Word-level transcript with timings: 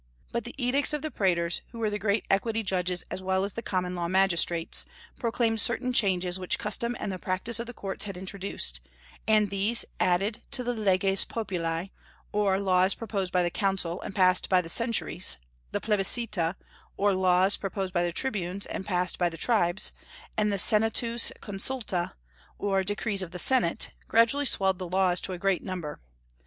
But 0.31 0.45
the 0.45 0.55
edicts 0.57 0.93
of 0.93 1.03
the 1.03 1.11
praetors, 1.11 1.61
who 1.71 1.77
were 1.77 1.91
the 1.91 1.99
great 1.99 2.25
equity 2.27 2.63
judges 2.63 3.03
as 3.11 3.21
well 3.21 3.43
as 3.43 3.53
the 3.53 3.61
common 3.61 3.93
law 3.93 4.07
magistrates, 4.07 4.83
proclaimed 5.19 5.61
certain 5.61 5.93
changes 5.93 6.39
which 6.39 6.57
custom 6.57 6.95
and 6.99 7.11
the 7.11 7.19
practice 7.19 7.59
of 7.59 7.67
the 7.67 7.73
courts 7.75 8.05
had 8.05 8.17
introduced; 8.17 8.81
and 9.27 9.51
these, 9.51 9.85
added 9.99 10.41
to 10.49 10.63
the 10.63 10.73
leges 10.73 11.23
populi, 11.23 11.89
or 12.31 12.57
laws 12.57 12.95
proposed 12.95 13.31
by 13.31 13.43
the 13.43 13.51
consul 13.51 14.01
and 14.01 14.15
passed 14.15 14.49
by 14.49 14.59
the 14.59 14.69
centuries, 14.69 15.37
the 15.71 15.79
plebiscita, 15.79 16.55
or 16.97 17.13
laws 17.13 17.55
proposed 17.55 17.93
by 17.93 18.01
the 18.03 18.11
tribunes 18.11 18.65
and 18.65 18.87
passed 18.87 19.19
by 19.19 19.29
the 19.29 19.37
tribes, 19.37 19.91
and 20.35 20.51
the 20.51 20.57
senatus 20.57 21.31
consulta, 21.43 22.13
or 22.57 22.81
decrees 22.83 23.21
of 23.21 23.29
the 23.29 23.37
senate, 23.37 23.91
gradually 24.07 24.45
swelled 24.45 24.79
the 24.79 24.89
laws 24.89 25.21
to 25.21 25.31
a 25.31 25.37
great 25.37 25.63
number. 25.63 25.99